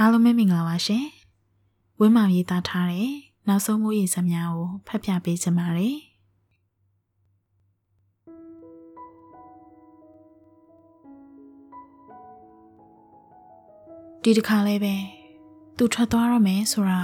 [0.00, 1.06] အားလုံးပဲမင်္ဂလာပါရှင်
[1.98, 3.10] ဝင်းမောင်ရေးသားထားတဲ့
[3.48, 5.96] နောက်ဆုံးမိုးရေစများကိုဖတ်ပြပေးချင်ပါတယ်
[14.22, 14.94] ဒီတစ်ခါလေးပဲ
[15.76, 17.02] သူထွက်သွားရမယ်ဆိုတာ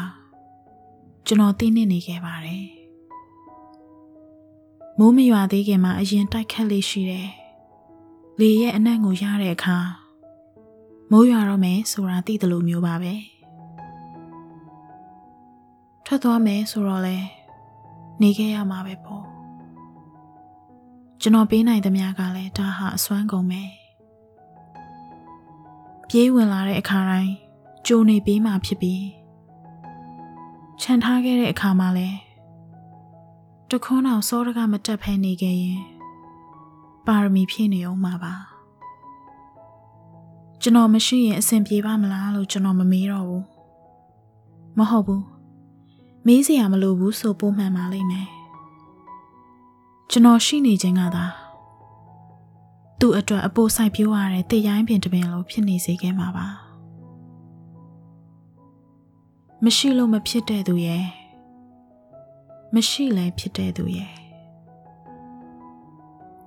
[1.27, 2.67] ကျွန်တော်သိနေနေခဲ့ပါတယ်
[4.99, 7.31] မိုးမရွာသေးခင်မှာအရင်တိုက်ခတ်လေးရှိတယ်
[8.41, 9.79] လေရဲ့အနံ့ကိုရတဲ့အခါ
[11.17, 13.15] မိုးရွာတော့မယ်ဆိုတာသိတယ်လို့မျိုးပါပဲ
[16.07, 17.17] ထွက်သွားမယ်ဆိုတော့လဲ
[18.23, 19.25] နေခဲ့ရမှာပဲပေါ့
[21.21, 23.63] ကျွန်တော်ပေးနိုင်သမျှကလည်းဒါဟာအစွမ်းကုန်ပဲ
[26.09, 27.33] ပြေးဝင်လာတဲ့အခါတိုင်း
[27.87, 29.05] ကြိုနေပေးမှဖြစ်ပြီး
[30.83, 32.09] ခြံထားခဲ့တဲ့အခါမှာလဲ
[33.71, 35.83] တခွန်းအောင်စောတကမတက်ဖဲနေခဲ့ရင်
[37.07, 38.54] ပါရမီဖြည့်နေအောင်မှာပါ
[40.67, 43.45] ကျွန်တော်မရှိရင်အဆင်ပြေပါမလားလို့ကျွန်တော်မမေးတော့ဘူး
[44.79, 45.25] မဟုတ်ဘူး
[46.27, 48.29] မေးစရာမလိုဘူးဆိုပို့မှန်ပါလိမ့်မယ်
[50.11, 51.25] ကျွန်တော်ရှိနေခြင်းကသာ
[53.01, 56.47] သူ့အတွက်အပိုးဆိုင်ပြိုးရတဲ့တေရိုင်းပင်တပင်လိုဖြစ်နေစေခဲ့မှာပါ
[59.65, 61.05] မရှိလို့မဖြစ်တဲ့သူရဲ့
[62.75, 64.13] မရှိလဲဖြစ်တဲ့သူရဲ့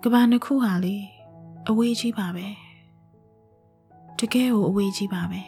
[0.04, 0.96] ကဘာနှစ်ခုဟာလေ
[1.70, 2.67] အဝေးကြီးပါပဲ
[4.20, 5.42] တကယ်ကိုအဝေးကြီးပါပဲ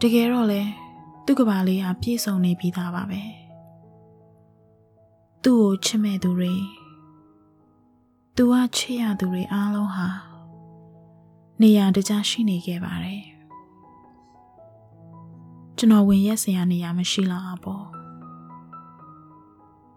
[0.00, 0.62] တကယ်တော့လေ
[1.24, 3.22] သူ့ကဘာလေးဟာပြည့်စုံနေပြီးသားပါပဲ
[5.42, 6.54] သူ့ကိုချစ်မဲ့သူတွေ
[8.36, 10.08] သူကချစ်ရသူတွေအားလုံးဟာ
[11.62, 13.24] နေရာတကြားရှိနေခဲ့ပါတယ်
[15.76, 17.86] ကျွန်တော်ဝင်ရက်စရာနေရာမရှိတော့ဘူး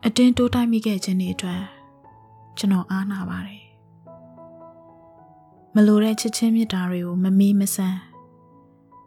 [0.05, 1.63] အတင်းတိုးတိုက်မိခဲ့ခြင်းတွေအတွက်
[2.57, 3.70] ကျွန်တော်အားနာပါတယ်
[5.75, 7.99] မလိုတဲ့ချစ်ချင်းမြတ်တာတွေကိုမမီးမဆန်း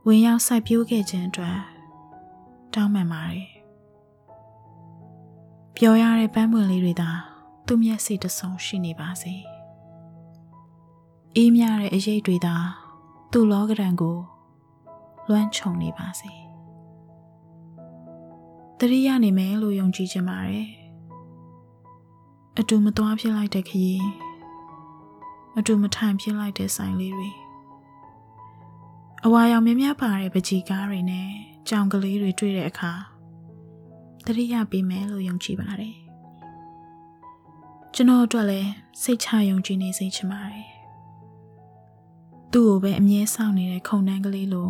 [0.06, 1.58] ဝင်ရောက်စိုက်ပျိုးခဲ့ခြင်းအတွက်
[2.74, 3.48] တောင်းပန်ပါတယ်
[5.76, 7.10] ပြောရတဲ့ပန်းပွင့်လေးတွေသာ
[7.66, 9.34] သူ့မျက်စိတဆုံရှိနေပါစေ
[11.36, 12.56] အေးမြတဲ့အရေးတွေသာ
[13.32, 14.18] သူ့လောကရန်ကို
[15.28, 16.32] လွှမ်းခြုံနေပါစေ
[18.78, 20.68] တတိယနေမယ်လို့ယုံကြည်ခြင်းပါတယ်
[22.58, 24.23] အတူမသွားဖြစ်လိုက်တဲ့ခရီး
[25.58, 27.30] အတူမထိုင်ဖြစ်လိုက်တဲ့ဆိုင်လေးတွေ
[29.24, 31.28] အဝါရောင်မြမြပါတဲ့ပကြီးကားတွေနဲ့
[31.68, 32.92] ကြောင်ကလေးတွေတွေ့တဲ့အခါ
[34.26, 35.96] တတိယပေးမယ်လို့ယုံကြည်ပါတယ်
[37.94, 38.70] ကျွန်တော်အတွက်လည်း
[39.02, 40.68] စိတ်ချယုံကြည်နေစေချင်ပါတယ်
[42.52, 44.68] သူ့ကိုပဲအမြဲစောင့်နေတဲ့ခုံနှန်းကလေးလို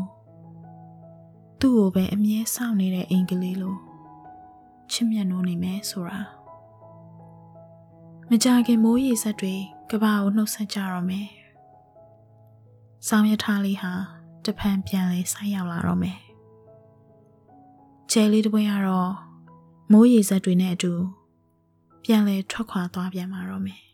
[1.60, 3.76] သူ့ကိုပဲအမြဲစောင့်နေတဲ့အိမ်ကလေးလို
[4.92, 6.20] ချစ်မြတ်နိုးနေမယ်ဆိုတာ
[8.30, 9.54] မကြခင်မိုးရေစက်တွေ
[9.90, 11.28] ကဘာကိုနှုတ်ဆက်ကြတော့မယ်။
[13.08, 13.92] ဆောင်းရထားလေးဟာ
[14.44, 16.18] တဖန်ပြန်လဲဆိုင်းရောက်လာတော့မယ်။
[18.10, 19.12] ကျဲလေးတစ်ပွင့်ကတော့
[19.92, 20.92] မိုးရေစက်တွေနဲ့အတူ
[22.04, 23.80] ပြန်လဲထွက်ခွာသွားပြန်มาတော့မယ်။